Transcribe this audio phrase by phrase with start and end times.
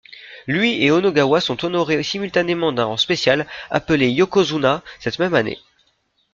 [0.47, 5.59] Lui et Onogawa sont honorés simultanément d'un rang spécial appelé yokozuna cette même année.